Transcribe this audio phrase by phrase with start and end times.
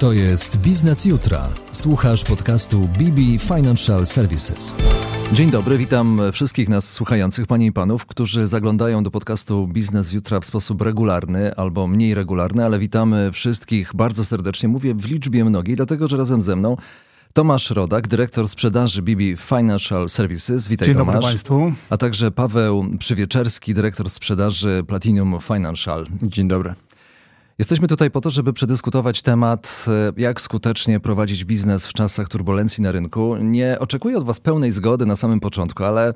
[0.00, 1.48] To jest Biznes Jutra.
[1.72, 4.76] Słuchasz podcastu BB Financial Services.
[5.32, 10.40] Dzień dobry, witam wszystkich nas słuchających, panie i panów, którzy zaglądają do podcastu Biznes Jutra
[10.40, 14.68] w sposób regularny albo mniej regularny, ale witamy wszystkich bardzo serdecznie.
[14.68, 16.76] Mówię w liczbie mnogiej, dlatego że razem ze mną
[17.32, 20.68] Tomasz Rodak, dyrektor sprzedaży BB Financial Services.
[20.68, 21.14] Witaj Dzień Tomasz.
[21.14, 21.72] dobry Państwu.
[21.90, 26.06] A także Paweł Przywieczerski, dyrektor sprzedaży Platinum Financial.
[26.22, 26.74] Dzień dobry.
[27.58, 32.82] Jesteśmy tutaj po to, żeby przedyskutować temat, e, jak skutecznie prowadzić biznes w czasach turbulencji
[32.82, 33.36] na rynku.
[33.36, 36.14] Nie oczekuję od Was pełnej zgody na samym początku, ale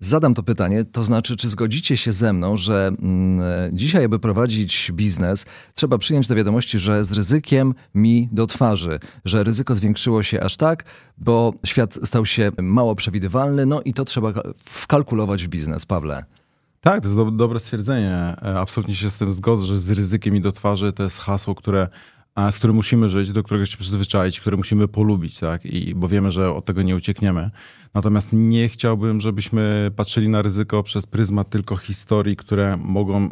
[0.00, 4.18] zadam to pytanie, to znaczy, czy zgodzicie się ze mną, że mm, e, dzisiaj, aby
[4.18, 10.22] prowadzić biznes, trzeba przyjąć do wiadomości, że z ryzykiem mi do twarzy, że ryzyko zwiększyło
[10.22, 10.84] się aż tak,
[11.18, 14.32] bo świat stał się mało przewidywalny, no i to trzeba
[14.64, 15.86] wkalkulować w biznes.
[15.86, 16.24] Pawle.
[16.80, 18.12] Tak, to jest do, dobre stwierdzenie.
[18.12, 21.54] E, Absolutnie się z tym zgodzę, że z ryzykiem i do twarzy to jest hasło,
[21.54, 21.88] które,
[22.50, 25.66] z którym musimy żyć, do którego się przyzwyczaić, które musimy polubić, tak?
[25.66, 27.50] I, bo wiemy, że od tego nie uciekniemy.
[27.94, 33.28] Natomiast nie chciałbym, żebyśmy patrzyli na ryzyko przez pryzmat tylko historii, które mogą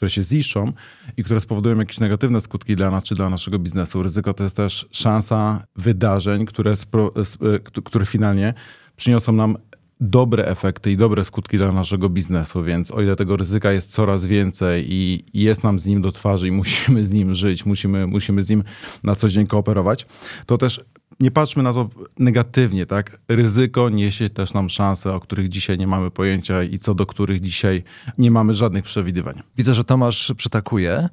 [0.00, 0.72] które się ziszczą
[1.16, 4.02] i które spowodują jakieś negatywne skutki dla nas czy dla naszego biznesu.
[4.02, 8.54] Ryzyko to jest też szansa wydarzeń, które, e, które finalnie
[8.96, 9.56] przyniosą nam
[10.00, 14.26] dobre efekty i dobre skutki dla naszego biznesu, więc o ile tego ryzyka jest coraz
[14.26, 18.42] więcej i jest nam z nim do twarzy i musimy z nim żyć, musimy, musimy
[18.42, 18.64] z nim
[19.02, 20.06] na co dzień kooperować,
[20.46, 20.80] to też
[21.20, 23.20] nie patrzmy na to negatywnie, tak?
[23.28, 27.40] Ryzyko niesie też nam szanse, o których dzisiaj nie mamy pojęcia i co do których
[27.40, 27.82] dzisiaj
[28.18, 29.42] nie mamy żadnych przewidywań.
[29.56, 31.08] Widzę, że Tomasz przytakuje.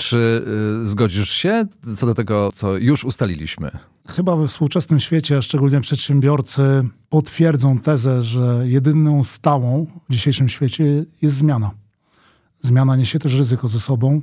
[0.00, 0.44] Czy
[0.82, 3.70] y, zgodzisz się co do tego, co już ustaliliśmy?
[4.08, 6.62] Chyba we współczesnym świecie, a szczególnie przedsiębiorcy,
[7.08, 10.84] potwierdzą tezę, że jedyną stałą w dzisiejszym świecie
[11.22, 11.70] jest zmiana.
[12.60, 14.22] Zmiana niesie też ryzyko ze sobą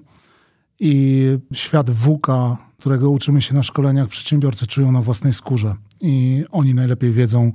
[0.79, 1.23] i
[1.53, 7.11] świat WUKA, którego uczymy się na szkoleniach, przedsiębiorcy czują na własnej skórze i oni najlepiej
[7.11, 7.51] wiedzą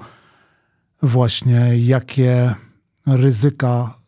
[1.03, 2.55] właśnie, jakie
[3.07, 3.99] ryzyka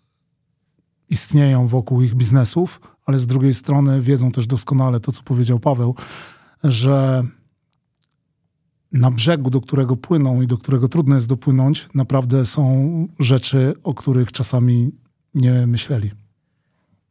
[1.10, 5.94] istnieją wokół ich biznesów, ale z drugiej strony wiedzą też doskonale to, co powiedział Paweł,
[6.64, 7.24] że
[8.92, 13.94] na brzegu, do którego płyną i do którego trudno jest dopłynąć, naprawdę są rzeczy, o
[13.94, 14.92] których czasami
[15.34, 16.10] nie myśleli.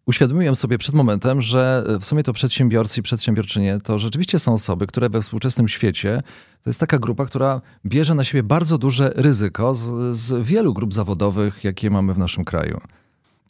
[0.05, 4.87] Uświadomiłem sobie przed momentem, że w sumie to przedsiębiorcy i przedsiębiorczynie to rzeczywiście są osoby,
[4.87, 6.23] które we współczesnym świecie
[6.63, 10.93] to jest taka grupa, która bierze na siebie bardzo duże ryzyko z, z wielu grup
[10.93, 12.81] zawodowych, jakie mamy w naszym kraju.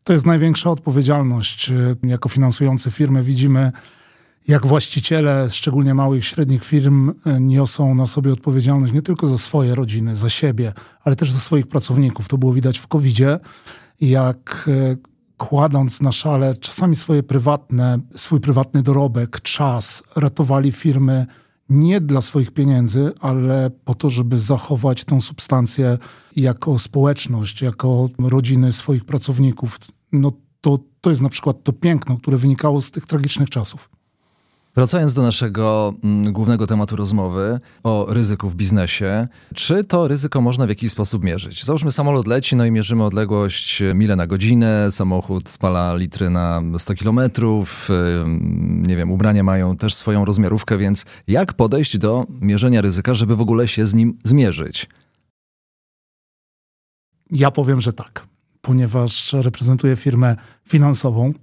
[0.04, 1.72] To jest największa odpowiedzialność.
[2.04, 3.72] Jako finansujący firmy widzimy,
[4.48, 9.76] jak właściciele, szczególnie małych i średnich firm, niosą na sobie odpowiedzialność nie tylko za swoje
[9.76, 10.74] rodziny, za siebie,
[11.04, 12.28] ale też za swoich pracowników.
[12.28, 13.40] To było widać w COVID-zie,
[14.02, 14.96] jak e,
[15.38, 21.28] kładąc na szale czasami swoje prywatne, swój prywatny dorobek, czas, ratowali firmy
[21.72, 25.98] nie dla swoich pieniędzy, ale po to, żeby zachować tą substancję
[26.36, 29.80] jako społeczność, jako rodziny swoich pracowników.
[30.12, 33.90] No to, to jest na przykład to piękno, które wynikało z tych tragicznych czasów.
[34.76, 40.66] Wracając do naszego mm, głównego tematu rozmowy o ryzyku w biznesie, czy to ryzyko można
[40.66, 41.66] w jakiś sposób mierzyć?
[41.66, 46.94] Załóżmy, samolot leci, no i mierzymy odległość mile na godzinę, samochód spala litry na 100
[46.96, 47.90] kilometrów,
[48.62, 53.42] nie wiem, ubrania mają też swoją rozmiarówkę, więc jak podejść do mierzenia ryzyka, żeby w
[53.42, 54.90] ogóle się z nim zmierzyć?
[57.32, 58.28] Ja powiem, że tak,
[58.62, 60.36] ponieważ reprezentuję firmę
[60.68, 61.34] finansową,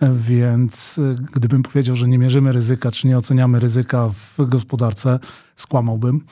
[0.00, 5.18] więc y, gdybym powiedział, że nie mierzymy ryzyka, czy nie oceniamy ryzyka w gospodarce,
[5.56, 6.24] skłamałbym.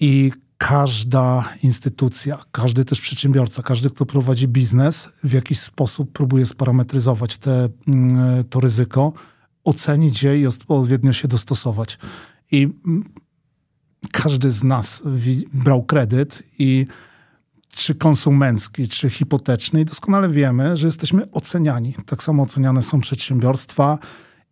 [0.00, 7.38] I każda instytucja, każdy też przedsiębiorca, każdy, kto prowadzi biznes, w jakiś sposób próbuje sparametryzować
[7.38, 9.12] te, mm, to ryzyko,
[9.64, 11.98] ocenić je i odpowiednio się dostosować.
[12.50, 13.04] I mm,
[14.12, 15.02] każdy z nas
[15.52, 16.86] brał kredyt i
[17.76, 21.94] czy konsumencki, czy hipoteczny i doskonale wiemy, że jesteśmy oceniani.
[22.06, 23.98] Tak samo oceniane są przedsiębiorstwa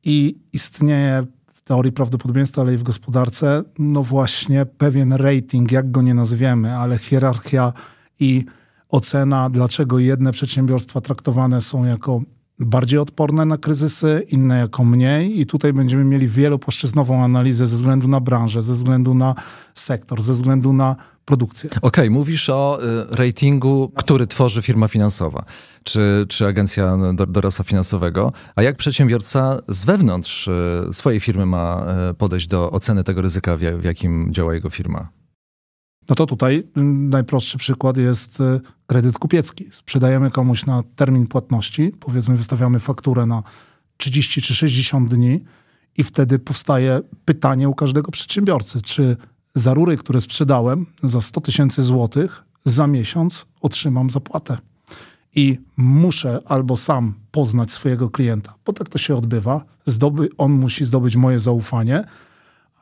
[0.04, 6.02] i istnieje w teorii prawdopodobieństwa, ale i w gospodarce, no właśnie pewien rating, jak go
[6.02, 7.72] nie nazwiemy, ale hierarchia
[8.20, 8.44] i
[8.88, 12.22] ocena, dlaczego jedne przedsiębiorstwa traktowane są jako
[12.58, 18.08] bardziej odporne na kryzysy, inne jako mniej i tutaj będziemy mieli wielopłaszczyznową analizę ze względu
[18.08, 19.34] na branżę, ze względu na
[19.74, 20.96] sektor, ze względu na
[21.30, 21.70] produkcję.
[21.70, 25.44] Okej, okay, mówisz o y, ratingu, który tworzy firma finansowa,
[25.84, 26.98] czy, czy agencja
[27.28, 33.04] doradztwa finansowego, a jak przedsiębiorca z wewnątrz y, swojej firmy ma y, podejść do oceny
[33.04, 35.08] tego ryzyka, w jakim działa jego firma?
[36.08, 36.66] No to tutaj
[37.10, 38.38] najprostszy przykład jest
[38.86, 39.68] kredyt kupiecki.
[39.72, 43.42] Sprzedajemy komuś na termin płatności, powiedzmy wystawiamy fakturę na
[43.96, 45.40] 30 czy 60 dni
[45.96, 49.16] I wtedy powstaje pytanie u każdego przedsiębiorcy, czy
[49.54, 54.58] za rury, które sprzedałem za 100 tysięcy złotych, za miesiąc otrzymam zapłatę.
[55.34, 59.64] I muszę albo sam poznać swojego klienta, bo tak to się odbywa.
[59.86, 62.04] Zdoby, on musi zdobyć moje zaufanie,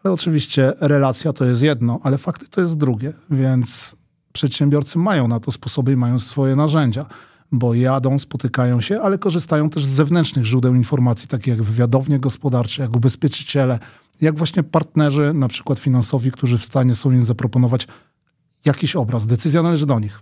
[0.05, 3.97] ale oczywiście relacja to jest jedno, ale fakty to jest drugie, więc
[4.32, 7.06] przedsiębiorcy mają na to sposoby i mają swoje narzędzia,
[7.53, 12.82] bo jadą, spotykają się, ale korzystają też z zewnętrznych źródeł informacji, takich jak wywiadownie gospodarcze,
[12.82, 13.79] jak ubezpieczyciele,
[14.20, 17.87] jak właśnie partnerzy, na przykład finansowi, którzy w stanie są im zaproponować
[18.65, 19.26] jakiś obraz.
[19.26, 20.20] Decyzja należy do nich.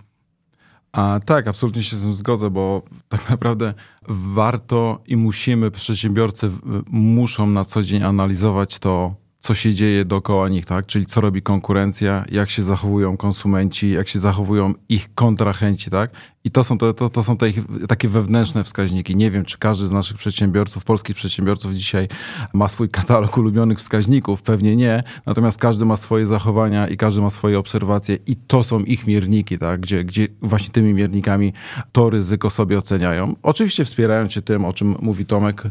[0.93, 3.75] A tak, absolutnie się z tym zgodzę, bo tak naprawdę
[4.09, 6.51] warto i musimy, przedsiębiorcy
[6.91, 9.15] muszą na co dzień analizować to,
[9.47, 10.87] co się dzieje dookoła nich, tak?
[10.87, 16.11] Czyli co robi konkurencja, jak się zachowują konsumenci, jak się zachowują ich kontrahenci, tak?
[16.47, 17.59] I to są, to, to, to są te ich,
[17.89, 19.17] takie wewnętrzne wskaźniki.
[19.17, 22.09] Nie wiem, czy każdy z naszych przedsiębiorców, polskich przedsiębiorców dzisiaj
[22.53, 24.43] ma swój katalog ulubionych wskaźników.
[24.43, 25.03] Pewnie nie.
[25.27, 29.59] Natomiast każdy ma swoje zachowania i każdy ma swoje obserwacje i to są ich mierniki,
[29.59, 29.81] tak?
[29.81, 31.53] gdzie, gdzie właśnie tymi miernikami
[31.93, 33.35] to ryzyko sobie oceniają.
[33.43, 35.63] Oczywiście wspierając się tym, o czym mówi Tomek,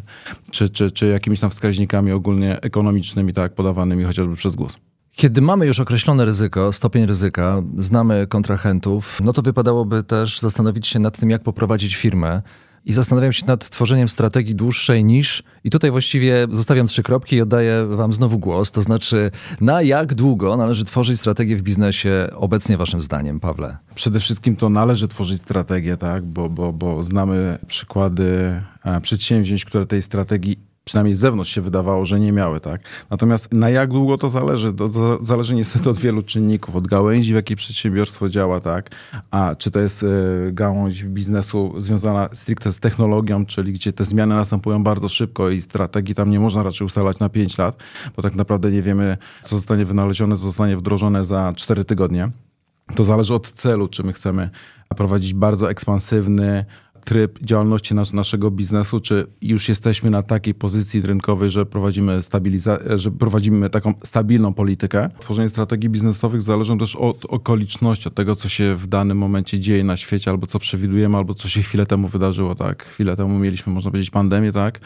[0.51, 4.77] czy, czy, czy jakimiś tam wskaźnikami ogólnie ekonomicznymi, tak, podawanymi chociażby przez głos.
[5.11, 10.99] Kiedy mamy już określone ryzyko, stopień ryzyka, znamy kontrahentów, no to wypadałoby też zastanowić się
[10.99, 12.41] nad tym, jak poprowadzić firmę.
[12.85, 17.41] I zastanawiam się nad tworzeniem strategii dłuższej niż, i tutaj właściwie zostawiam trzy kropki i
[17.41, 18.71] oddaję Wam znowu głos.
[18.71, 19.31] To znaczy,
[19.61, 23.77] na jak długo należy tworzyć strategię w biznesie obecnie, Waszym zdaniem, Pawle?
[23.95, 26.23] Przede wszystkim to należy tworzyć strategię, tak?
[26.23, 32.05] bo, bo, bo znamy przykłady e, przedsięwzięć, które tej strategii przynajmniej z zewnątrz się wydawało,
[32.05, 32.81] że nie miały, tak?
[33.09, 34.73] Natomiast na jak długo to zależy?
[34.73, 38.89] To, to zależy niestety od wielu czynników, od gałęzi, w jakiej przedsiębiorstwo działa, tak?
[39.31, 40.07] A czy to jest y,
[40.51, 46.15] gałąź biznesu związana stricte z technologią, czyli gdzie te zmiany następują bardzo szybko i strategii
[46.15, 47.77] tam nie można raczej ustalać na 5 lat,
[48.15, 52.29] bo tak naprawdę nie wiemy, co zostanie wynalezione, co zostanie wdrożone za 4 tygodnie.
[52.95, 54.49] To zależy od celu, czy my chcemy
[54.95, 56.65] prowadzić bardzo ekspansywny,
[57.05, 62.97] tryb działalności nas, naszego biznesu, czy już jesteśmy na takiej pozycji rynkowej, że prowadzimy, stabiliza-
[62.97, 65.09] że prowadzimy taką stabilną politykę.
[65.19, 69.83] Tworzenie strategii biznesowych zależy też od okoliczności, od tego, co się w danym momencie dzieje
[69.83, 72.83] na świecie, albo co przewidujemy, albo co się chwilę temu wydarzyło, tak?
[72.83, 74.79] Chwilę temu mieliśmy, można powiedzieć, pandemię, tak?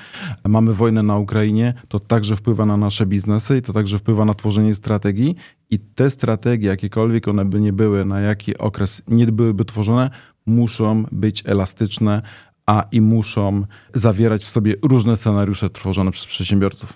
[0.47, 4.33] Mamy wojnę na Ukrainie, to także wpływa na nasze biznesy i to także wpływa na
[4.33, 5.35] tworzenie strategii
[5.69, 10.09] i te strategie, jakiekolwiek one by nie były, na jaki okres nie byłyby tworzone,
[10.49, 12.21] muszą być elastyczne,
[12.65, 13.63] a i muszą
[13.93, 16.93] zawierać w sobie różne scenariusze tworzone przez przedsiębiorców.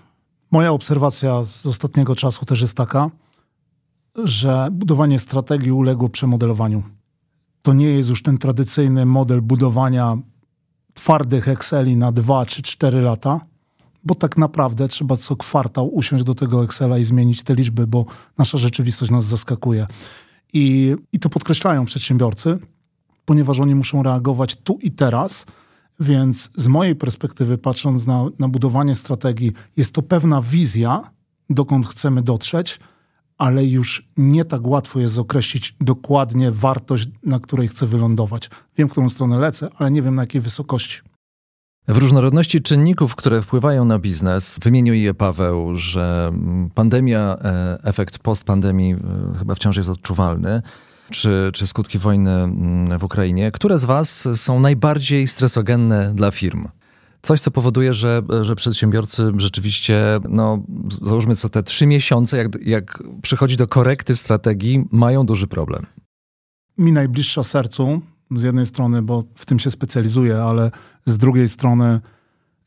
[0.52, 3.10] Moja obserwacja z ostatniego czasu też jest taka,
[4.24, 6.84] że budowanie strategii uległo przemodelowaniu.
[7.62, 10.18] To nie jest już ten tradycyjny model budowania
[10.94, 13.42] twardych Exceli na 2 czy 4 lata,
[14.04, 18.06] bo tak naprawdę trzeba co kwartał usiąść do tego Excela i zmienić te liczby, bo
[18.38, 19.88] nasza rzeczywistość nas zaskakuje.
[20.54, 22.60] I, i to podkreślają przedsiębiorcy,
[23.26, 25.46] ponieważ oni muszą reagować tu i teraz.
[26.00, 31.12] Więc z mojej perspektywy, patrząc na, na budowanie strategii, jest to pewna wizja,
[31.50, 32.80] dokąd chcemy dotrzeć,
[33.38, 38.50] ale już nie tak łatwo jest określić dokładnie wartość, na której chcę wylądować.
[38.78, 41.02] Wiem, w którą stronę lecę, ale nie wiem na jakiej wysokości.
[41.88, 46.32] W różnorodności czynników, które wpływają na biznes, wymienił je Paweł, że
[46.76, 49.00] pandemia, e, efekt postpandemii e,
[49.40, 50.62] chyba wciąż jest odczuwalny
[51.12, 53.52] czy, czy skutki wojny mm, w Ukrainie.
[53.52, 56.68] Które z Was są najbardziej stresogenne dla firm?
[57.22, 60.64] Coś, co powoduje, że, że przedsiębiorcy rzeczywiście, no,
[61.02, 65.86] załóżmy co te trzy miesiące, jak, jak przychodzi do korekty strategii, mają duży problem.
[66.78, 70.72] Mi najbliższa sercu, z jednej strony, bo w tym się specjalizuję, ale
[71.06, 72.02] z drugiej strony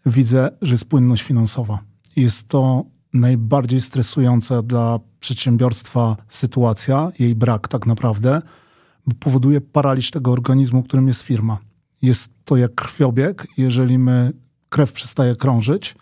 [0.06, 1.78] widzę, że jest płynność finansowa.
[2.16, 2.84] Jest to
[3.16, 8.42] najbardziej stresująca dla przedsiębiorstwa sytuacja, jej brak tak naprawdę,
[9.06, 11.58] bo powoduje paraliż tego organizmu, którym jest firma.
[12.02, 13.46] Jest to jak krwiobieg.
[13.56, 14.32] Jeżeli my,
[14.68, 15.94] krew przestaje krążyć,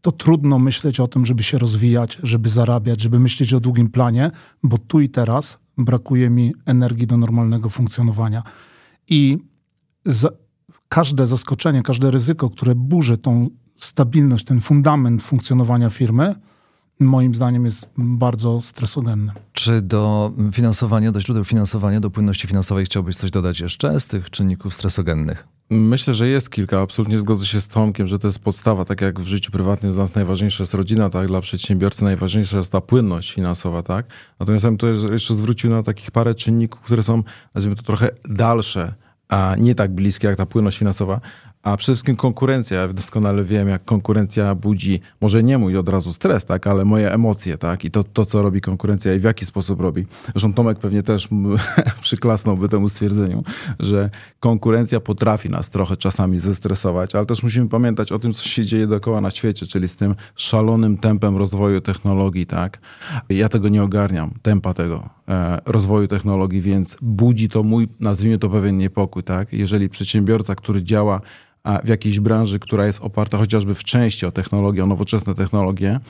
[0.00, 4.30] to trudno myśleć o tym, żeby się rozwijać, żeby zarabiać, żeby myśleć o długim planie,
[4.62, 8.42] bo tu i teraz brakuje mi energii do normalnego funkcjonowania.
[9.08, 9.38] I
[10.04, 10.28] za,
[10.88, 13.48] każde zaskoczenie, każde ryzyko, które burzy tą
[13.78, 16.34] stabilność, ten fundament funkcjonowania firmy,
[17.00, 19.32] moim zdaniem jest bardzo stresogenne.
[19.52, 24.30] Czy do finansowania, do źródeł finansowania, do płynności finansowej chciałbyś coś dodać jeszcze z tych
[24.30, 25.48] czynników stresogennych?
[25.70, 26.80] Myślę, że jest kilka.
[26.80, 28.84] Absolutnie zgodzę się z Tomkiem, że to jest podstawa.
[28.84, 32.72] Tak jak w życiu prywatnym dla nas najważniejsza jest rodzina, tak dla przedsiębiorcy najważniejsza jest
[32.72, 34.06] ta płynność finansowa, tak?
[34.40, 37.22] Natomiast ja bym tu jeszcze zwrócił na takich parę czynników, które są,
[37.54, 38.94] nazwijmy to trochę dalsze,
[39.28, 41.20] a nie tak bliskie jak ta płynność finansowa,
[41.62, 42.80] a przede wszystkim konkurencja.
[42.80, 47.12] Ja doskonale wiem, jak konkurencja budzi, może nie mój od razu stres, tak, ale moje
[47.12, 50.06] emocje, tak, i to, to co robi konkurencja i w jaki sposób robi.
[50.24, 51.28] Zresztą Tomek pewnie też
[52.02, 53.42] przyklasnąłby temu stwierdzeniu,
[53.80, 58.64] że konkurencja potrafi nas trochę czasami zestresować, ale też musimy pamiętać o tym, co się
[58.64, 62.78] dzieje dookoła na świecie, czyli z tym szalonym tempem rozwoju technologii, tak.
[63.28, 68.48] Ja tego nie ogarniam, tempa tego e, rozwoju technologii, więc budzi to mój, nazwijmy to
[68.48, 69.52] pewien niepokój, tak.
[69.52, 71.20] Jeżeli przedsiębiorca, który działa
[71.84, 76.00] w jakiejś branży, która jest oparta chociażby w części o technologię, o nowoczesne technologie,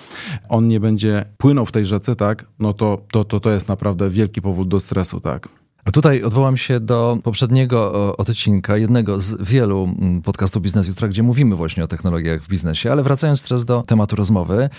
[0.48, 4.10] on nie będzie płynął w tej rzece, tak, no to, to, to, to jest naprawdę
[4.10, 5.61] wielki powód do stresu, tak.
[5.84, 11.22] A tutaj odwołam się do poprzedniego odcinka, jednego z wielu mm, podcastów Biznes Jutra, gdzie
[11.22, 14.70] mówimy właśnie o technologiach w biznesie, ale wracając teraz do tematu rozmowy,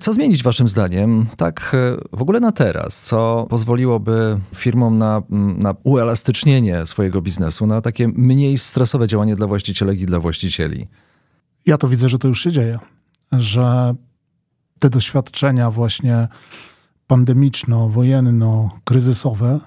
[0.00, 3.02] co zmienić Waszym zdaniem, tak e, w ogóle na teraz?
[3.02, 9.46] Co pozwoliłoby firmom na, mm, na uelastycznienie swojego biznesu, na takie mniej stresowe działanie dla
[9.46, 10.86] właścicieli i dla właścicieli?
[11.66, 12.78] Ja to widzę, że to już się dzieje,
[13.32, 13.94] że
[14.78, 16.28] te doświadczenia właśnie
[17.08, 19.60] pandemiczno-wojenno-kryzysowe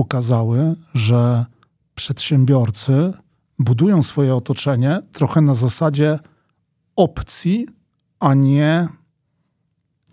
[0.00, 1.46] pokazały, że
[1.94, 3.12] przedsiębiorcy
[3.58, 6.18] budują swoje otoczenie trochę na zasadzie
[6.96, 7.66] opcji,
[8.20, 8.88] a nie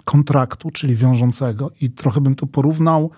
[0.06, 1.72] kontraktu, czyli wiążącego.
[1.82, 3.12] I trochę bym to porównał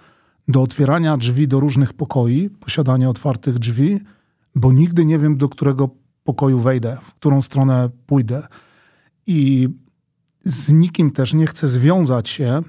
[0.47, 3.99] do otwierania drzwi do różnych pokoi, posiadania otwartych drzwi,
[4.55, 5.89] bo nigdy nie wiem, do którego
[6.23, 8.47] pokoju wejdę, w którą stronę pójdę.
[9.27, 9.69] I
[10.43, 12.61] z nikim też nie chcę związać się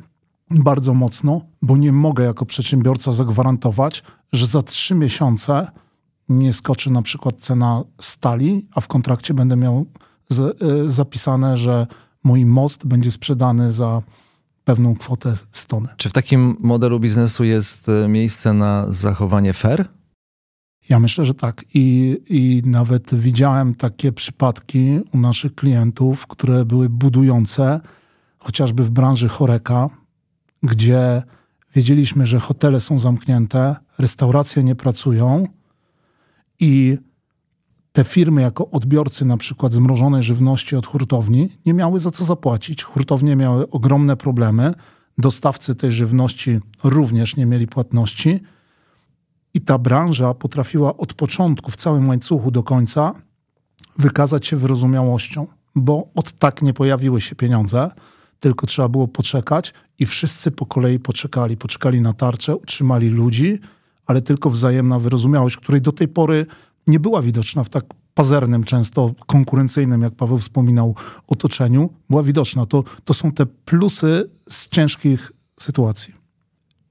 [0.50, 4.02] bardzo mocno, bo nie mogę jako przedsiębiorca zagwarantować,
[4.32, 5.70] że za trzy miesiące
[6.28, 9.86] nie skoczy na przykład cena stali, a w kontrakcie będę miał
[10.28, 11.86] z, y, zapisane, że
[12.24, 14.02] mój most będzie sprzedany za
[14.64, 15.88] pewną kwotę stony.
[15.96, 19.88] Czy w takim modelu biznesu jest y, miejsce na zachowanie fair?
[20.88, 21.64] Ja myślę, że tak.
[21.74, 27.80] I, I nawet widziałem takie przypadki u naszych klientów, które były budujące,
[28.38, 29.90] chociażby w branży choreka,
[30.62, 31.22] gdzie
[31.74, 35.46] wiedzieliśmy, że hotele są zamknięte, restauracje nie pracują
[36.60, 36.98] i
[37.92, 42.82] te firmy jako odbiorcy na przykład zmrożonej żywności od hurtowni nie miały za co zapłacić.
[42.82, 44.74] Hurtownie miały ogromne problemy,
[45.18, 48.40] dostawcy tej żywności również nie mieli płatności.
[49.54, 53.14] I ta branża potrafiła od początku w całym łańcuchu do końca
[53.98, 57.90] wykazać się wyrozumiałością, bo od tak nie pojawiły się pieniądze,
[58.40, 61.56] tylko trzeba było poczekać i wszyscy po kolei poczekali.
[61.56, 63.58] Poczekali na tarczę, utrzymali ludzi,
[64.06, 66.46] ale tylko wzajemna wyrozumiałość, której do tej pory
[66.86, 70.94] nie była widoczna w tak pazernym, często konkurencyjnym, jak Paweł wspominał,
[71.26, 72.66] otoczeniu, była widoczna.
[72.66, 76.14] To, to są te plusy z ciężkich sytuacji.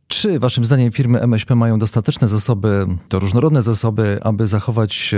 [0.07, 5.15] Czy waszym zdaniem firmy MŚP mają dostateczne zasoby, to różnorodne zasoby, aby zachować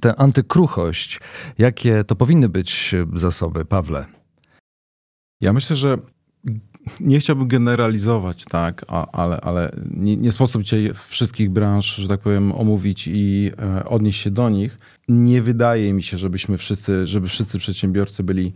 [0.00, 1.20] tę antykruchość?
[1.58, 4.06] Jakie to powinny być zasoby, Pawle?
[5.44, 5.98] Ja myślę, że
[7.00, 12.52] nie chciałbym generalizować, tak, ale, ale nie, nie sposób dzisiaj wszystkich branż, że tak powiem,
[12.52, 14.78] omówić i e, odnieść się do nich.
[15.08, 18.52] Nie wydaje mi się, żebyśmy wszyscy, żeby wszyscy przedsiębiorcy byli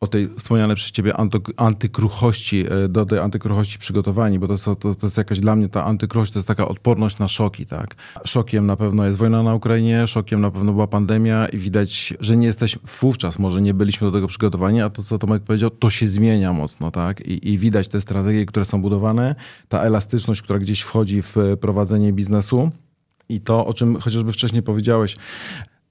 [0.00, 1.12] o tej wspomnianej przez ciebie
[1.56, 5.84] antykruchości, e, do tej antykruchości przygotowani, bo to, to, to jest jakaś dla mnie ta
[5.84, 7.94] antykruchość, to jest taka odporność na szoki, tak.
[8.24, 12.36] Szokiem na pewno jest wojna na Ukrainie, szokiem na pewno była pandemia i widać, że
[12.36, 15.90] nie jesteśmy, wówczas może nie byliśmy do tego przygotowani, a to, co Tomek powiedział, to
[15.90, 17.20] się zmienia mocno, tak.
[17.20, 19.34] I, i widać te strategie, które są budowane,
[19.68, 22.70] ta elastyczność, która gdzieś wchodzi w prowadzenie biznesu
[23.28, 25.16] i to, o czym chociażby wcześniej powiedziałeś,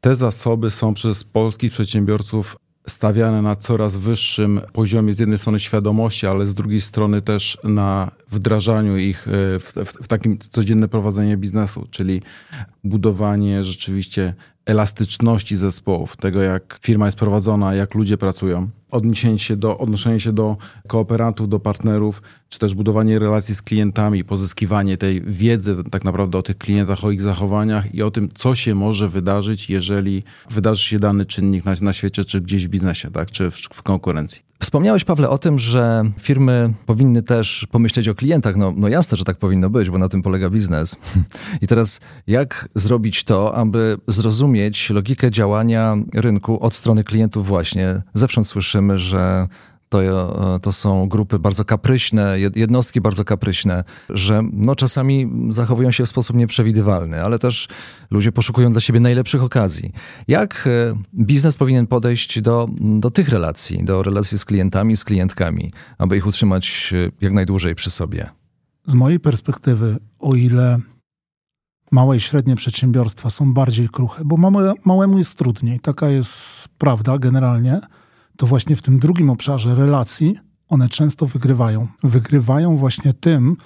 [0.01, 2.57] te zasoby są przez polskich przedsiębiorców
[2.89, 8.11] stawiane na coraz wyższym poziomie z jednej strony świadomości, ale z drugiej strony też na
[8.31, 12.21] wdrażaniu ich e, w, w, w takim codzienne prowadzenie biznesu, czyli
[12.83, 14.33] budowanie rzeczywiście
[14.67, 20.33] elastyczności zespołów, tego jak firma jest prowadzona, jak ludzie pracują, odniesienie się do, odnoszenie się
[20.33, 20.57] do
[20.87, 26.43] kooperantów, do partnerów, czy też budowanie relacji z klientami, pozyskiwanie tej wiedzy tak naprawdę o
[26.43, 30.99] tych klientach, o ich zachowaniach i o tym, co się może wydarzyć, jeżeli wydarzy się
[30.99, 34.46] dany czynnik na, na świecie, czy gdzieś w biznesie, tak, czy w, w konkurencji.
[34.59, 38.55] Wspomniałeś, Pawle, o tym, że firmy powinny też pomyśleć o klientach.
[38.55, 40.95] No, no jasne, że tak powinno być, bo na tym polega biznes.
[41.61, 48.01] I teraz, jak zrobić to, aby zrozumieć logikę działania rynku od strony klientów właśnie?
[48.13, 49.47] Zewsząd słyszymy, że
[49.89, 50.01] to,
[50.55, 56.09] e, to są grupy bardzo kapryśne, jednostki bardzo kapryśne, że no czasami zachowują się w
[56.09, 57.67] sposób nieprzewidywalny, ale też
[58.11, 59.91] ludzie poszukują dla siebie najlepszych okazji.
[60.27, 65.71] Jak e, biznes powinien podejść do, do tych relacji, do relacji z klientami, z klientkami,
[65.97, 68.29] aby ich utrzymać e, jak najdłużej przy sobie?
[68.85, 70.79] Z mojej perspektywy, o ile
[71.91, 75.79] małe i średnie przedsiębiorstwa są bardziej kruche, bo małe, małemu jest trudniej.
[75.79, 77.79] Taka jest prawda generalnie.
[78.37, 80.35] To właśnie w tym drugim obszarze relacji
[80.69, 81.87] one często wygrywają.
[82.03, 83.57] Wygrywają właśnie tym,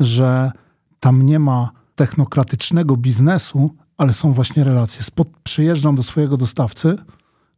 [0.00, 0.52] że
[1.00, 5.02] tam nie ma technokratycznego biznesu, ale są właśnie relacje.
[5.02, 6.96] Spod, przyjeżdżam do swojego dostawcy,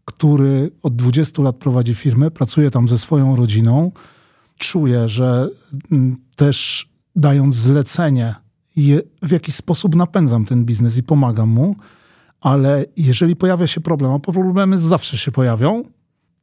[0.05, 3.93] który od 20 lat prowadzi firmę, pracuje tam ze swoją rodziną.
[4.59, 5.49] Czuję, że
[5.93, 8.35] mm, też dając zlecenie,
[9.23, 11.77] w jakiś sposób napędzam ten biznes i pomagam mu,
[12.41, 15.83] ale jeżeli pojawia się problem, a problemy zawsze się pojawią,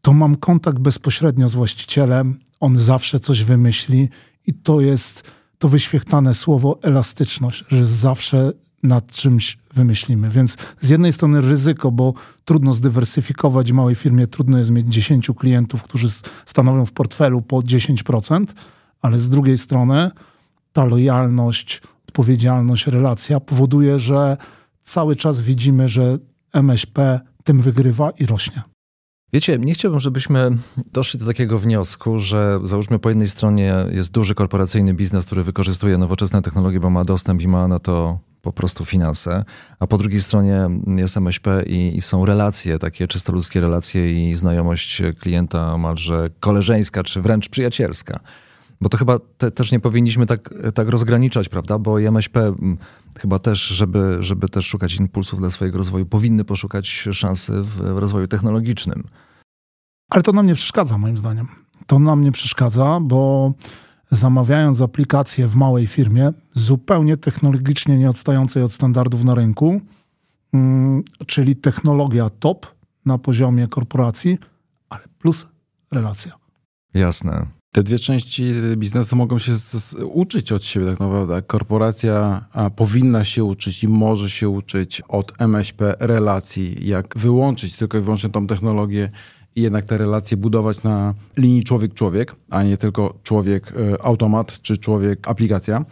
[0.06, 4.10] to mam kontakt bezpośrednio z właścicielem, on zawsze coś wymyśli
[4.48, 8.52] i to jest to wyświechtane słowo elastyczność, że zawsze
[8.84, 10.30] nad czymś wymyślimy.
[10.30, 12.14] Więc z jednej strony ryzyko, bo
[12.46, 16.08] trudno zdywersyfikować w małej firmie, trudno jest mieć 10 klientów, którzy
[16.46, 18.46] stanowią w portfelu po 10%,
[19.02, 20.12] ale z drugiej strony
[20.74, 24.38] ta lojalność, odpowiedzialność, relacja powoduje, że
[24.84, 26.18] cały czas widzimy, że
[26.54, 28.75] MŚP tym wygrywa i rośnie.
[29.36, 30.58] Wiecie, nie chciałbym, żebyśmy
[30.94, 35.98] doszli do takiego wniosku, że załóżmy po jednej stronie jest duży korporacyjny biznes, który wykorzystuje
[35.98, 39.46] nowoczesne technologie, bo ma dostęp i ma na to po prostu finanse,
[39.80, 44.36] a po drugiej stronie jest MŚP i, i są relacje, takie czysto ludzkie relacje i
[44.36, 48.20] znajomość klienta omalże koleżeńska czy wręcz przyjacielska.
[48.82, 51.80] Bo to chyba te, też nie powinniśmy tak, tak rozgraniczać, prawda?
[51.80, 52.54] Bo MŚP
[53.20, 58.28] chyba też, żeby, żeby też szukać impulsów dla swojego rozwoju, powinny poszukać szansy w rozwoju
[58.28, 59.04] technologicznym.
[60.10, 61.48] Ale to nam nie przeszkadza, moim zdaniem.
[61.88, 63.54] To nam nie przeszkadza, bo
[64.12, 69.82] zamawiając aplikację w małej firmie, zupełnie technologicznie nie odstającej od standardów na rynku,
[70.54, 72.68] mm, czyli technologia top
[73.06, 74.38] na poziomie korporacji,
[74.90, 75.48] ale plus
[75.92, 76.32] relacja.
[76.94, 77.46] Jasne.
[77.72, 81.42] Te dwie części biznesu mogą się z, z, uczyć od siebie tak naprawdę.
[81.42, 87.98] Korporacja a, powinna się uczyć i może się uczyć od MŚP relacji, jak wyłączyć tylko
[87.98, 89.12] i wyłącznie tą technologię
[89.62, 95.86] jednak te relacje budować na linii człowiek-człowiek, a nie tylko człowiek-automat czy człowiek-aplikacja.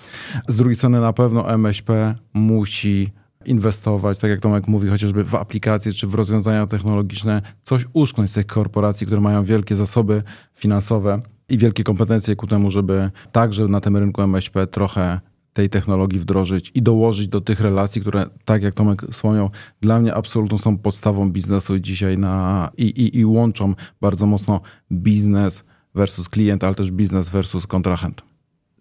[0.47, 3.12] Z drugiej strony na pewno MŚP musi
[3.45, 8.34] inwestować, tak jak Tomek mówi, chociażby w aplikacje czy w rozwiązania technologiczne, coś uszknąć z
[8.34, 10.23] tych korporacji, które mają wielkie zasoby
[10.54, 15.19] finansowe i wielkie kompetencje ku temu, żeby także na tym rynku MŚP trochę
[15.53, 19.49] tej technologii wdrożyć i dołożyć do tych relacji, które, tak jak Tomek wspomniał,
[19.81, 24.61] dla mnie absolutnie są podstawą biznesu dzisiaj na, i, i, i łączą bardzo mocno
[24.91, 25.63] biznes
[25.95, 28.21] versus klient, ale też biznes versus kontrahent.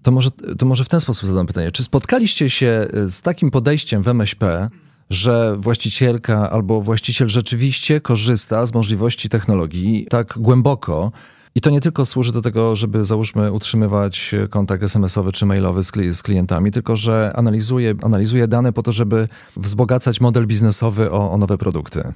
[0.02, 1.72] To może, to może w ten sposób zadam pytanie.
[1.72, 4.70] Czy spotkaliście się z takim podejściem w MŚP,
[5.10, 11.12] że właścicielka albo właściciel rzeczywiście korzysta z możliwości technologii tak głęboko,
[11.54, 16.22] i to nie tylko służy do tego, żeby załóżmy utrzymywać kontakt SMS-owy czy mailowy z,
[16.22, 21.58] klientami, tylko że analizuje, analizuje dane po to, żeby wzbogacać model biznesowy o, o nowe
[21.58, 22.12] produkty.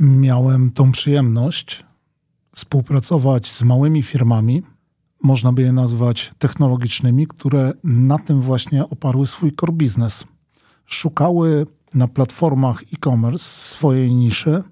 [0.00, 1.84] Miałem tą przyjemność
[2.54, 4.62] współpracować z małymi firmami,
[5.22, 10.24] można by je nazwać technologicznymi, które na tym właśnie oparły swój core biznes.
[10.86, 14.62] Szukały na platformach e-commerce swojej niszy,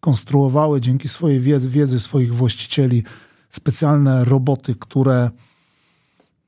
[0.00, 3.02] konstruowały dzięki swojej wiedzy, wiedzy swoich właścicieli
[3.48, 5.30] specjalne roboty, które,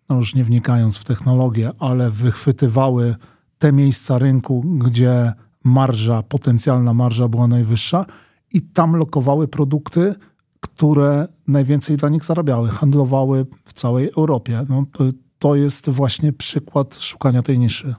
[0.09, 3.17] no już nie wnikając w technologię, ale wychwytywały
[3.59, 5.33] te miejsca rynku, gdzie
[5.65, 8.07] marża, potencjalna marża była najwyższa
[8.53, 10.15] i tam lokowały produkty,
[10.61, 14.67] które najwięcej dla nich zarabiały, handlowały w całej Europie.
[14.69, 15.05] No, to,
[15.39, 17.95] to jest właśnie przykład szukania tej niszy.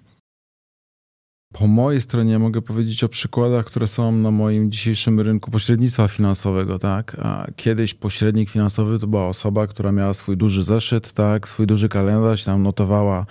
[1.54, 6.80] Po mojej stronie mogę powiedzieć o przykładach, które są na moim dzisiejszym rynku pośrednictwa finansowego.
[6.80, 7.18] Tak?
[7.22, 11.48] A kiedyś pośrednik finansowy to była osoba, która miała swój duży zeszyt, tak?
[11.48, 13.26] swój duży kalendarz, tam notowała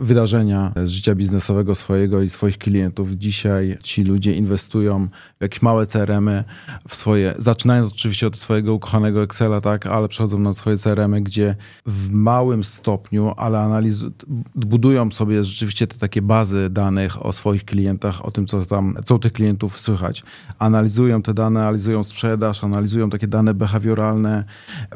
[0.00, 3.10] wydarzenia z życia biznesowego swojego i swoich klientów.
[3.10, 6.44] Dzisiaj ci ludzie inwestują w jakieś małe CRM-y,
[6.88, 9.86] w swoje, zaczynając oczywiście od swojego ukochanego Excela, tak?
[9.86, 14.10] ale przechodzą na swoje CRM-y, gdzie w małym stopniu, ale analiz-
[14.54, 19.14] budują sobie rzeczywiście te takie bazy danych o swoich klientach, o tym, co tam, co
[19.14, 20.22] u tych klientów słychać.
[20.58, 24.44] Analizują te dane, analizują sprzedaż, analizują takie dane behawioralne,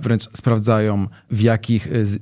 [0.00, 2.20] wręcz sprawdzają w jakich, z,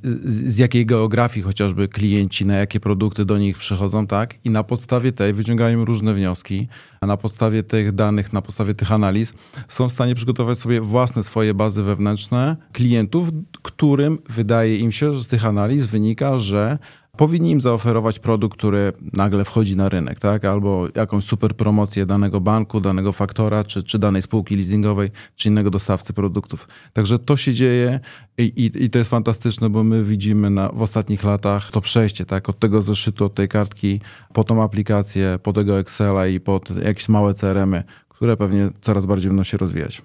[0.52, 4.34] z jakiej geografii chociażby klienci, na jakie produkty do nich przychodzą, tak?
[4.44, 6.68] I na podstawie tej wyciągają różne wnioski,
[7.00, 9.34] a na podstawie tych danych, na podstawie tych analiz
[9.68, 13.28] są w stanie przygotować sobie własne swoje bazy wewnętrzne klientów,
[13.62, 16.78] którym wydaje im się, że z tych analiz wynika, że
[17.18, 20.44] powinni im zaoferować produkt, który nagle wchodzi na rynek, tak?
[20.44, 25.70] Albo jakąś super promocję danego banku, danego faktora, czy, czy danej spółki leasingowej, czy innego
[25.70, 26.68] dostawcy produktów.
[26.92, 28.00] Także to się dzieje
[28.38, 32.24] i, i, i to jest fantastyczne, bo my widzimy na, w ostatnich latach to przejście,
[32.24, 32.48] tak?
[32.48, 34.00] Od tego zeszytu, od tej kartki,
[34.32, 39.28] po tą aplikację, po tego Excela i pod jakieś małe CRM-y, które pewnie coraz bardziej
[39.28, 40.02] będą się rozwijać.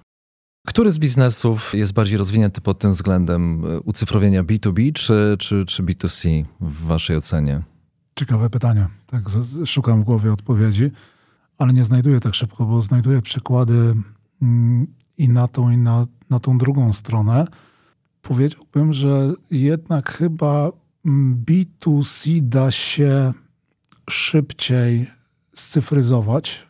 [0.68, 6.46] Który z biznesów jest bardziej rozwinięty pod tym względem ucyfrowienia B2B czy, czy, czy B2C
[6.62, 7.62] w Waszej ocenie?
[8.16, 8.88] Ciekawe pytanie.
[9.08, 9.24] Tak,
[9.66, 10.92] szukam w głowie odpowiedzi,
[11.58, 13.96] ale nie znajduję tak szybko, bo znajduję przykłady
[14.42, 17.48] mm, i na tą, i na, na tą drugą stronę.
[18.22, 20.72] Powiedziałbym, że jednak chyba
[21.06, 23.34] mm, B2C da się
[24.10, 25.10] szybciej
[25.54, 26.68] scyfryzować,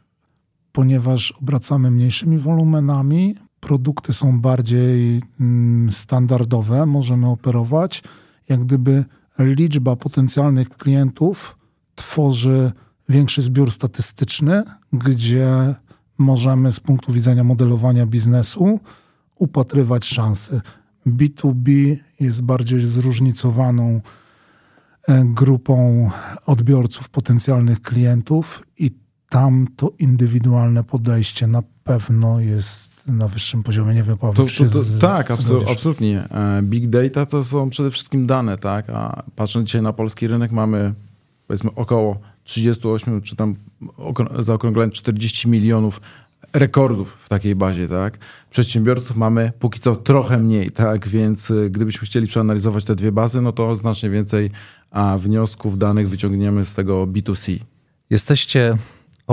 [0.72, 8.04] ponieważ obracamy mniejszymi wolumenami, produkty są bardziej mm, standardowe, możemy operować.
[8.50, 9.06] Jak gdyby
[9.40, 11.58] liczba potencjalnych klientów
[11.96, 12.72] tworzy
[13.10, 15.76] większy zbiór statystyczny, gdzie
[16.18, 18.80] możemy z punktu widzenia modelowania biznesu
[19.36, 20.62] upatrywać szanse.
[21.08, 24.02] B2B jest bardziej zróżnicowaną
[25.08, 26.10] e, grupą
[26.46, 28.92] odbiorców, potencjalnych klientów i
[29.30, 33.94] tam to indywidualne podejście na pewno jest na wyższym poziomie.
[33.94, 36.30] Nie wiem, Paweł, to, to, to, z, Tak, absol absolutnie.
[36.30, 38.90] E, big data to są przede wszystkim dane, tak?
[38.90, 40.94] A patrząc dzisiaj na polski rynek mamy
[41.48, 43.56] powiedzmy około 38 czy tam
[44.40, 46.02] zaokrąglając 40 milionów
[46.54, 48.18] rekordów w takiej bazie, tak?
[48.50, 51.08] Przedsiębiorców mamy póki co trochę mniej, tak?
[51.08, 54.52] Więc e, gdybyśmy chcieli przeanalizować te dwie bazy, no to znacznie więcej
[54.92, 57.60] a, wniosków, danych wyciągniemy z tego B2C.
[58.10, 58.78] Jesteście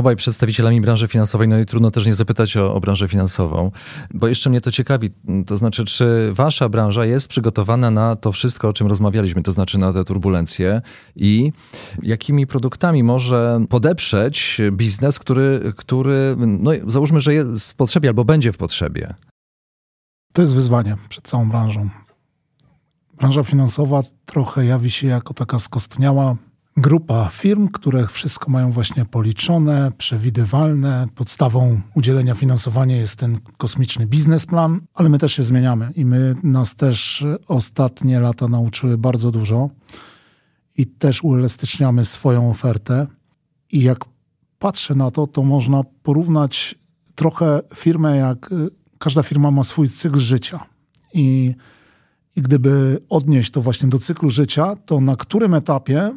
[0.01, 3.71] obaj przedstawicielami branży finansowej, no i trudno też nie zapytać o, o, branżę finansową,
[4.15, 5.11] bo jeszcze mnie to ciekawi,
[5.47, 9.79] to znaczy, czy wasza branża jest przygotowana na to wszystko, o czym rozmawialiśmy, to znaczy
[9.79, 10.83] na te turbulencje
[11.17, 11.53] i
[12.03, 18.53] jakimi produktami może podeprzeć biznes, który, który no załóżmy, że jest w potrzebie albo będzie
[18.53, 19.15] w potrzebie?
[20.33, 21.89] To jest wyzwanie przed całą branżą.
[23.19, 26.37] Branża finansowa trochę jawi się jako taka skostniała
[26.77, 31.07] grupa firm, które wszystko mają właśnie policzone, przewidywalne.
[31.15, 36.75] Podstawą udzielenia finansowania jest ten kosmiczny biznesplan, ale my też się zmieniamy i my nas
[36.75, 39.71] też ostatnie lata nauczyły bardzo dużo
[40.77, 43.07] i też uelastyczniamy swoją ofertę.
[43.73, 43.99] I jak
[44.59, 46.75] patrzę na to, to można porównać
[47.15, 48.51] trochę firmę, jak
[48.99, 50.61] każda firma ma swój cykl życia.
[51.15, 51.55] I,
[52.37, 56.13] I gdyby odnieść to właśnie do cyklu życia, to na którym etapie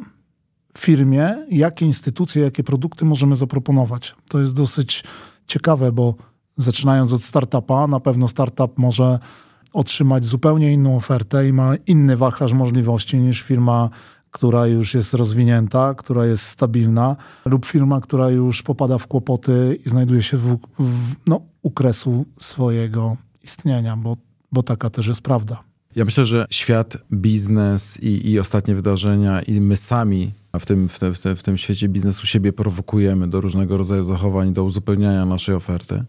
[0.78, 4.14] firmie, jakie instytucje, jakie produkty możemy zaproponować.
[4.28, 5.04] To jest dosyć
[5.46, 6.14] ciekawe, bo
[6.56, 9.18] zaczynając od startupa, na pewno startup może
[9.72, 13.90] otrzymać zupełnie inną ofertę i ma inny wachlarz możliwości niż firma,
[14.30, 19.88] która już jest rozwinięta, która jest stabilna, lub firma, która już popada w kłopoty i
[19.88, 24.16] znajduje się w, w no, u kresu swojego istnienia, bo,
[24.52, 25.73] bo taka też jest prawda.
[25.96, 30.30] Ja myślę, że świat, biznes i, i ostatnie wydarzenia i my sami
[30.60, 34.02] w tym, w, te, w, te, w tym świecie biznesu siebie prowokujemy do różnego rodzaju
[34.02, 36.04] zachowań, do uzupełniania naszej oferty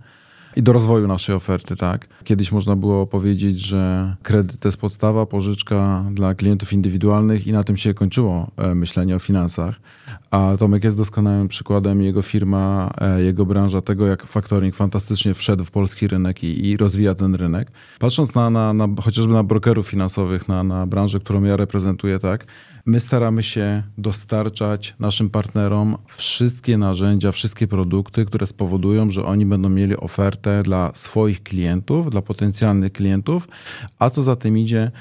[0.56, 2.08] i do rozwoju naszej oferty, tak.
[2.24, 7.64] Kiedyś można było powiedzieć, że kredyt to jest podstawa, pożyczka dla klientów indywidualnych i na
[7.64, 9.76] tym się kończyło e, myślenie o finansach.
[10.32, 15.64] A Tomek jest doskonałym przykładem, jego firma, e, jego branża, tego jak factoring fantastycznie wszedł
[15.64, 17.72] w polski rynek i, i rozwija ten rynek.
[18.00, 22.46] Patrząc na, na, na, chociażby na brokerów finansowych, na, na branżę, którą ja reprezentuję, tak,
[22.88, 29.70] My staramy się dostarczać naszym partnerom wszystkie narzędzia, wszystkie produkty, które spowodują, że oni będą
[29.70, 33.48] mieli ofertę dla swoich klientów, dla potencjalnych klientów,
[34.00, 34.92] a co za tym idzie,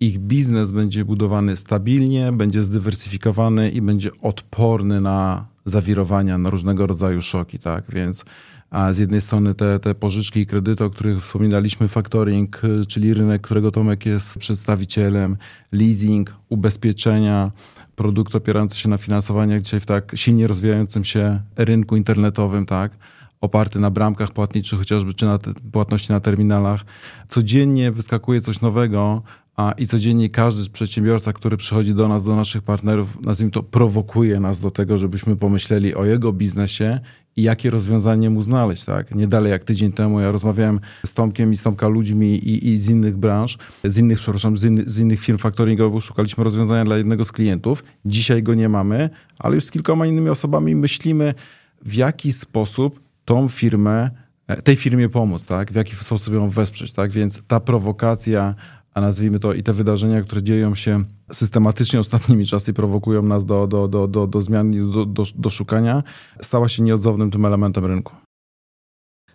[0.00, 7.22] ich biznes będzie budowany stabilnie, będzie zdywersyfikowany i będzie odporny na zawirowania, na różnego rodzaju
[7.22, 7.84] szoki, tak?
[7.88, 8.24] Więc
[8.70, 13.42] a z jednej strony te, te pożyczki i kredyty, o których wspominaliśmy, factoring, czyli rynek,
[13.42, 15.36] którego Tomek jest przedstawicielem,
[15.72, 17.52] leasing, ubezpieczenia,
[17.96, 22.92] produkt opierający się na finansowaniach dzisiaj w tak silnie rozwijającym się rynku internetowym, tak?
[23.40, 25.38] oparty na bramkach płatniczych chociażby, czy na
[25.72, 26.84] płatności na terminalach.
[27.28, 29.22] Codziennie wyskakuje coś nowego,
[29.60, 34.40] a i codziennie każdy przedsiębiorca, który przychodzi do nas, do naszych partnerów, nazwijmy to, prowokuje
[34.40, 37.00] nas do tego, żebyśmy pomyśleli o jego biznesie
[37.36, 38.84] i jakie rozwiązanie mu znaleźć.
[38.84, 39.14] Tak?
[39.14, 42.78] Nie dalej jak tydzień temu ja rozmawiałem z Tomkiem i z Tomka ludźmi i, i
[42.78, 47.24] z innych branż, z innych, przepraszam, z, z innych firm faktoringowych szukaliśmy rozwiązania dla jednego
[47.24, 47.84] z klientów.
[48.04, 51.34] Dzisiaj go nie mamy, ale już z kilkoma innymi osobami myślimy,
[51.82, 54.10] w jaki sposób tą firmę,
[54.46, 55.72] e, tej firmie pomóc, tak?
[55.72, 56.92] w jaki sposób ją wesprzeć.
[56.92, 57.10] Tak?
[57.10, 58.54] Więc ta prowokacja,
[58.94, 63.66] a nazwijmy to i te wydarzenia, które dzieją się systematycznie ostatnimi czasy prowokują nas do,
[63.66, 66.02] do, do, do, do zmian i do, do, do szukania,
[66.40, 68.29] stała się nieodzownym tym elementem rynku.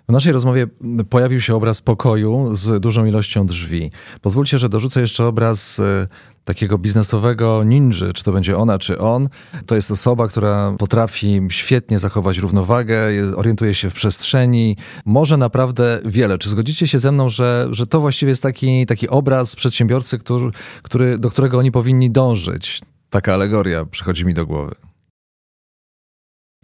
[0.10, 0.68] W naszej rozmowie
[1.10, 3.91] pojawił się obraz pokoju z dużą ilością drzwi.
[4.22, 6.08] Pozwólcie, że dorzucę jeszcze obraz e,
[6.44, 9.30] takiego biznesowego ninja, czy to będzie ona, czy on.
[9.65, 12.98] To jest osoba, która potrafi świetnie zachować równowagę,
[13.36, 16.38] orientuje się w przestrzeni, może naprawdę wiele.
[16.38, 20.52] Czy zgodzicie się ze mną, że, że to właściwie jest taki, taki obraz przedsiębiorcy, który,
[20.82, 22.82] który, do którego oni powinni dążyć?
[23.10, 24.76] Taka alegoria przychodzi mi do głowy.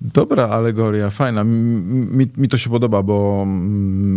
[0.01, 1.43] Dobra alegoria, fajna.
[1.43, 3.47] Mi, mi, to się podoba, bo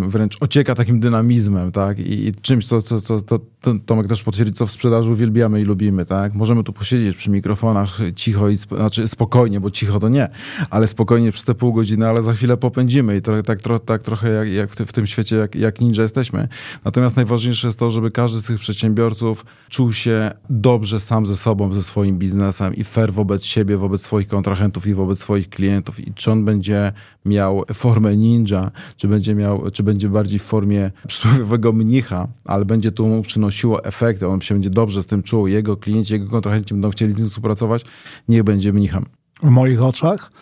[0.09, 1.99] wręcz ocieka takim dynamizmem, tak?
[1.99, 5.61] I, i czymś, co, co, co to, to, Tomek też potwierdzi, co w sprzedaży uwielbiamy
[5.61, 6.35] i lubimy, tak?
[6.35, 10.29] Możemy tu posiedzieć przy mikrofonach cicho i znaczy spokojnie, bo cicho to nie,
[10.70, 14.03] ale spokojnie przez te pół godziny, ale za chwilę popędzimy i to, tak, tro, tak
[14.03, 16.49] trochę jak, jak w, ty, w, tym świecie, jak, jak ninja jesteśmy.
[16.85, 21.73] Natomiast najważniejsze jest to, żeby każdy z tych przedsiębiorców czuł się dobrze sam ze sobą,
[21.73, 26.09] ze swoim biznesem i fair wobec siebie, wobec swoich kontrahentów i wobec swoich klientów klientów
[26.09, 26.93] i czy on będzie
[27.25, 32.93] miał formę ninja, czy będzie, miał, czy będzie bardziej w formie przysłowiowego mnicha, ale będzie
[32.93, 36.75] to mu przynosiło efekty, on się będzie dobrze z tym czuł, jego klienci, jego kontrahenci
[36.75, 37.85] będą chcieli z nim współpracować,
[38.29, 39.07] niech będzie mnichem.
[39.43, 40.33] W moich oczach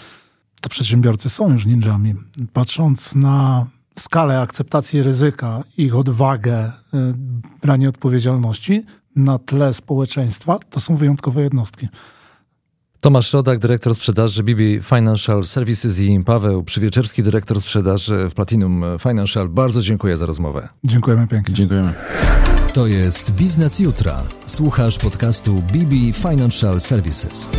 [0.61, 2.15] to przedsiębiorcy są już ninjami.
[2.53, 3.67] Patrząc na
[3.99, 6.71] skalę akceptacji ryzyka, ich odwagę, y,
[7.63, 8.83] branie odpowiedzialności
[9.17, 11.89] na tle społeczeństwa, to są wyjątkowe jednostki.
[13.03, 19.49] Tomasz Rodak, dyrektor sprzedaży BB Financial Services i Paweł Przywieczerski, dyrektor sprzedaży w Platinum Financial.
[19.49, 20.69] Bardzo dziękuję za rozmowę.
[20.85, 21.55] Dziękujemy pięknie.
[21.55, 21.93] Dziękujemy.
[22.75, 24.23] To jest Biznes Jutra.
[24.47, 27.51] Słuchasz podcastu BB Financial Services.